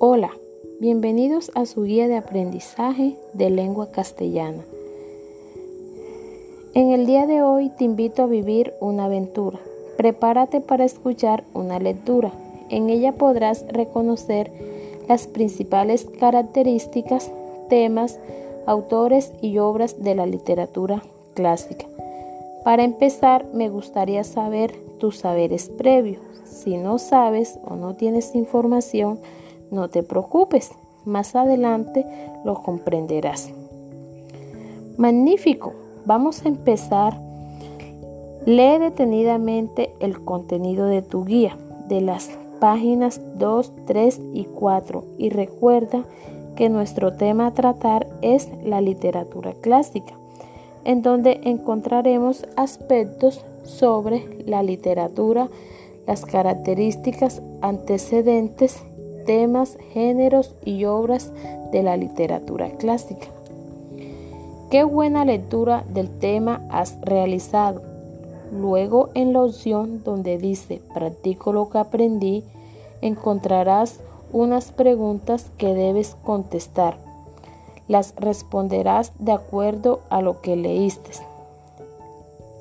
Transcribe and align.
Hola, 0.00 0.30
bienvenidos 0.78 1.50
a 1.56 1.66
su 1.66 1.82
guía 1.82 2.06
de 2.06 2.16
aprendizaje 2.16 3.16
de 3.32 3.50
lengua 3.50 3.90
castellana. 3.90 4.64
En 6.72 6.92
el 6.92 7.04
día 7.04 7.26
de 7.26 7.42
hoy 7.42 7.70
te 7.70 7.82
invito 7.82 8.22
a 8.22 8.26
vivir 8.26 8.74
una 8.80 9.06
aventura. 9.06 9.58
Prepárate 9.96 10.60
para 10.60 10.84
escuchar 10.84 11.42
una 11.52 11.80
lectura. 11.80 12.30
En 12.68 12.90
ella 12.90 13.14
podrás 13.14 13.66
reconocer 13.66 14.52
las 15.08 15.26
principales 15.26 16.06
características, 16.20 17.32
temas, 17.68 18.20
autores 18.66 19.32
y 19.42 19.58
obras 19.58 20.00
de 20.00 20.14
la 20.14 20.26
literatura 20.26 21.02
clásica. 21.34 21.86
Para 22.62 22.84
empezar, 22.84 23.46
me 23.52 23.68
gustaría 23.68 24.22
saber 24.22 24.76
tus 24.98 25.16
saberes 25.16 25.68
previos. 25.70 26.22
Si 26.44 26.76
no 26.76 26.98
sabes 26.98 27.58
o 27.64 27.74
no 27.74 27.96
tienes 27.96 28.36
información, 28.36 29.18
no 29.70 29.88
te 29.88 30.02
preocupes, 30.02 30.72
más 31.04 31.34
adelante 31.34 32.04
lo 32.44 32.54
comprenderás. 32.62 33.52
Magnífico, 34.96 35.72
vamos 36.06 36.44
a 36.44 36.48
empezar. 36.48 37.20
Lee 38.46 38.78
detenidamente 38.78 39.94
el 40.00 40.24
contenido 40.24 40.86
de 40.86 41.02
tu 41.02 41.24
guía, 41.24 41.56
de 41.88 42.00
las 42.00 42.30
páginas 42.60 43.20
2, 43.36 43.72
3 43.86 44.20
y 44.34 44.44
4 44.44 45.04
y 45.18 45.30
recuerda 45.30 46.04
que 46.56 46.68
nuestro 46.68 47.12
tema 47.12 47.46
a 47.46 47.54
tratar 47.54 48.08
es 48.20 48.50
la 48.64 48.80
literatura 48.80 49.52
clásica, 49.52 50.14
en 50.84 51.02
donde 51.02 51.40
encontraremos 51.44 52.46
aspectos 52.56 53.44
sobre 53.62 54.42
la 54.44 54.62
literatura, 54.62 55.48
las 56.06 56.24
características 56.24 57.42
antecedentes 57.60 58.82
temas, 59.28 59.76
géneros 59.92 60.54
y 60.64 60.86
obras 60.86 61.32
de 61.70 61.82
la 61.82 61.98
literatura 61.98 62.70
clásica. 62.78 63.26
Qué 64.70 64.84
buena 64.84 65.26
lectura 65.26 65.84
del 65.92 66.08
tema 66.18 66.62
has 66.70 66.98
realizado. 67.02 67.82
Luego 68.50 69.10
en 69.12 69.34
la 69.34 69.42
opción 69.42 70.02
donde 70.02 70.38
dice 70.38 70.80
practico 70.94 71.52
lo 71.52 71.68
que 71.68 71.76
aprendí, 71.76 72.42
encontrarás 73.02 74.00
unas 74.32 74.72
preguntas 74.72 75.50
que 75.58 75.74
debes 75.74 76.16
contestar. 76.24 76.96
Las 77.86 78.14
responderás 78.16 79.12
de 79.18 79.32
acuerdo 79.32 80.00
a 80.08 80.22
lo 80.22 80.40
que 80.40 80.56
leíste. 80.56 81.10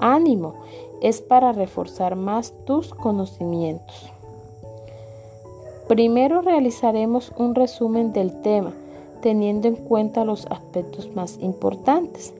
Ánimo, 0.00 0.54
es 1.02 1.20
para 1.20 1.52
reforzar 1.52 2.16
más 2.16 2.52
tus 2.64 2.94
conocimientos. 2.94 4.12
Primero 5.88 6.42
realizaremos 6.42 7.32
un 7.38 7.54
resumen 7.54 8.12
del 8.12 8.42
tema, 8.42 8.74
teniendo 9.22 9.68
en 9.68 9.76
cuenta 9.76 10.26
los 10.26 10.44
aspectos 10.46 11.16
más 11.16 11.38
importantes. 11.40 12.34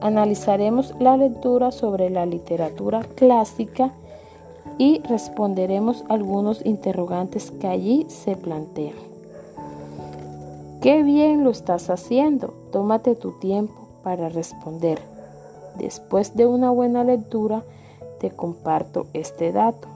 Analizaremos 0.00 0.92
la 0.98 1.16
lectura 1.16 1.70
sobre 1.70 2.10
la 2.10 2.26
literatura 2.26 3.04
clásica 3.14 3.92
y 4.76 5.00
responderemos 5.02 6.04
algunos 6.08 6.66
interrogantes 6.66 7.52
que 7.52 7.68
allí 7.68 8.06
se 8.08 8.34
plantean. 8.34 8.96
Qué 10.82 11.04
bien 11.04 11.44
lo 11.44 11.50
estás 11.50 11.90
haciendo. 11.90 12.54
Tómate 12.72 13.14
tu 13.14 13.38
tiempo 13.38 13.86
para 14.02 14.28
responder. 14.28 14.98
Después 15.78 16.34
de 16.34 16.46
una 16.46 16.72
buena 16.72 17.04
lectura, 17.04 17.62
te 18.18 18.30
comparto 18.32 19.06
este 19.12 19.52
dato. 19.52 19.93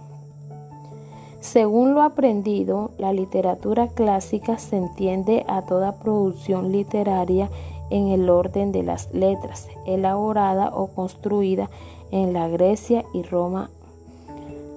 Según 1.41 1.95
lo 1.95 2.03
aprendido, 2.03 2.91
la 2.99 3.13
literatura 3.13 3.89
clásica 3.89 4.59
se 4.59 4.77
entiende 4.77 5.45
a 5.49 5.63
toda 5.63 5.93
producción 5.93 6.73
literaria 6.73 7.49
en 7.91 8.09
el 8.09 8.29
orden 8.29 8.73
de 8.73 8.83
las 8.83 9.13
letras, 9.15 9.69
elaborada 9.87 10.71
o 10.75 10.89
construida 10.89 11.71
en 12.11 12.33
la 12.33 12.49
Grecia 12.49 13.05
y 13.15 13.23
Roma 13.23 13.71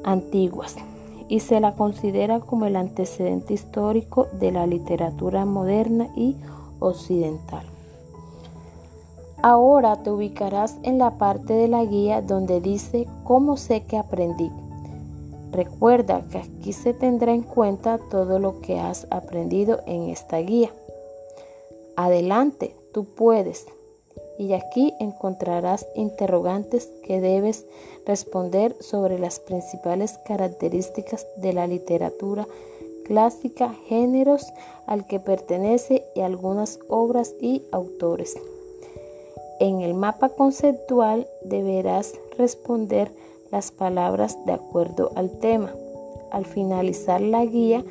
antiguas, 0.04 0.76
y 1.28 1.40
se 1.40 1.60
la 1.60 1.74
considera 1.74 2.40
como 2.40 2.66
el 2.66 2.76
antecedente 2.76 3.54
histórico 3.54 4.28
de 4.40 4.52
la 4.52 4.68
literatura 4.68 5.46
moderna 5.46 6.10
y 6.16 6.36
occidental. 6.80 7.64
Ahora 9.42 10.04
te 10.04 10.12
ubicarás 10.12 10.78
en 10.84 11.00
la 11.00 11.18
parte 11.18 11.54
de 11.54 11.68
la 11.68 11.84
guía 11.84 12.22
donde 12.22 12.62
dice 12.62 13.08
cómo 13.24 13.58
sé 13.58 13.84
que 13.84 13.98
aprendí. 13.98 14.52
Recuerda 15.52 16.24
que 16.32 16.38
aquí 16.38 16.74
se 16.74 16.94
tendrá 16.94 17.34
en 17.34 17.44
cuenta 17.44 18.00
todo 18.10 18.40
lo 18.40 18.62
que 18.62 18.80
has 18.80 19.06
aprendido 19.12 19.82
en 19.86 20.10
esta 20.10 20.38
guía. 20.38 20.72
Adelante, 21.98 22.76
tú 22.94 23.06
puedes. 23.06 23.66
Y 24.40 24.54
aquí 24.54 24.94
encontrarás 25.00 25.86
interrogantes 25.96 26.90
que 27.04 27.20
debes 27.20 27.66
responder 28.06 28.76
sobre 28.80 29.20
las 29.20 29.40
principales 29.40 30.18
características 30.26 31.28
de 31.38 31.54
la 31.54 31.68
literatura 31.68 32.48
clásica, 33.06 33.74
géneros 33.88 34.46
al 34.88 35.06
que 35.06 35.20
pertenece 35.20 36.06
y 36.16 36.22
algunas 36.22 36.80
obras 36.88 37.36
y 37.42 37.64
autores. 37.72 38.36
En 39.60 39.82
el 39.82 39.94
mapa 39.94 40.30
conceptual 40.30 41.28
deberás 41.44 42.14
responder 42.38 43.12
las 43.52 43.72
palabras 43.72 44.38
de 44.46 44.54
acuerdo 44.54 45.12
al 45.16 45.30
tema. 45.30 45.72
Al 46.32 46.46
finalizar 46.46 47.22
la 47.22 47.46
guía, 47.46 47.84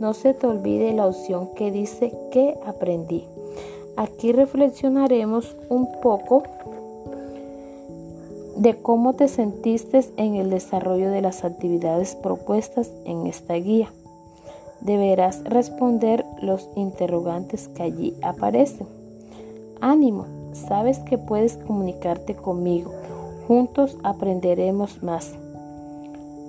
no 0.00 0.14
se 0.14 0.32
te 0.32 0.46
olvide 0.46 0.92
la 0.92 1.06
opción 1.06 1.50
que 1.54 1.72
dice 1.72 2.12
que 2.30 2.56
aprendí. 2.64 3.24
Aquí 3.96 4.32
reflexionaremos 4.32 5.56
un 5.68 6.00
poco 6.00 6.44
de 8.56 8.76
cómo 8.76 9.14
te 9.14 9.28
sentiste 9.28 10.00
en 10.16 10.36
el 10.36 10.50
desarrollo 10.50 11.10
de 11.10 11.22
las 11.22 11.44
actividades 11.44 12.14
propuestas 12.14 12.92
en 13.04 13.26
esta 13.26 13.54
guía. 13.54 13.92
Deberás 14.80 15.42
responder 15.44 16.24
los 16.40 16.68
interrogantes 16.76 17.66
que 17.68 17.82
allí 17.82 18.14
aparecen. 18.22 18.86
Ánimo, 19.80 20.26
sabes 20.52 21.00
que 21.00 21.18
puedes 21.18 21.56
comunicarte 21.56 22.36
conmigo 22.36 22.97
Juntos 23.48 23.96
aprenderemos 24.02 25.02
más. 25.02 25.34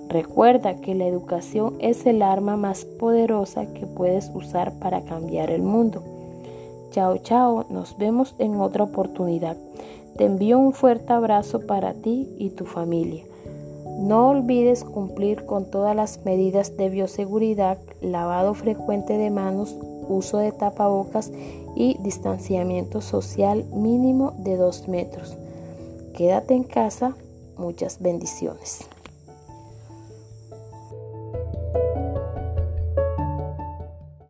Recuerda 0.09 0.81
que 0.81 0.95
la 0.95 1.07
educación 1.07 1.75
es 1.79 2.05
el 2.05 2.21
arma 2.21 2.57
más 2.57 2.83
poderosa 2.83 3.67
que 3.67 3.85
puedes 3.85 4.29
usar 4.35 4.73
para 4.79 5.05
cambiar 5.05 5.49
el 5.49 5.61
mundo. 5.61 6.03
Chao, 6.91 7.17
chao, 7.19 7.65
nos 7.69 7.97
vemos 7.97 8.35
en 8.37 8.59
otra 8.59 8.83
oportunidad. 8.83 9.55
Te 10.17 10.25
envío 10.25 10.59
un 10.59 10.73
fuerte 10.73 11.13
abrazo 11.13 11.61
para 11.61 11.93
ti 11.93 12.27
y 12.37 12.49
tu 12.49 12.65
familia. 12.65 13.23
No 14.01 14.31
olvides 14.31 14.83
cumplir 14.83 15.45
con 15.45 15.71
todas 15.71 15.95
las 15.95 16.25
medidas 16.25 16.75
de 16.75 16.89
bioseguridad, 16.89 17.77
lavado 18.01 18.53
frecuente 18.53 19.17
de 19.17 19.29
manos, 19.29 19.73
uso 20.09 20.39
de 20.39 20.51
tapabocas 20.51 21.31
y 21.77 21.97
distanciamiento 22.03 22.99
social 22.99 23.63
mínimo 23.73 24.33
de 24.39 24.57
2 24.57 24.89
metros. 24.89 25.38
Quédate 26.19 26.53
en 26.53 26.63
casa. 26.63 27.15
Muchas 27.55 28.01
bendiciones. 28.01 28.79